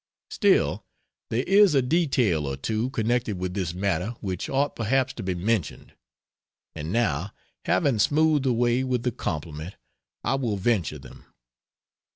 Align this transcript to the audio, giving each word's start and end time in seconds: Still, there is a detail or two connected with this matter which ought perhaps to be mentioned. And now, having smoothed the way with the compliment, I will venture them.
Still, 0.31 0.83
there 1.29 1.43
is 1.43 1.75
a 1.75 1.81
detail 1.83 2.47
or 2.47 2.57
two 2.57 2.89
connected 2.89 3.37
with 3.37 3.53
this 3.53 3.75
matter 3.75 4.15
which 4.19 4.49
ought 4.49 4.75
perhaps 4.75 5.13
to 5.13 5.21
be 5.21 5.35
mentioned. 5.35 5.93
And 6.73 6.91
now, 6.91 7.33
having 7.65 7.99
smoothed 7.99 8.45
the 8.45 8.53
way 8.53 8.83
with 8.83 9.03
the 9.03 9.11
compliment, 9.11 9.75
I 10.23 10.33
will 10.41 10.57
venture 10.57 10.97
them. 10.97 11.25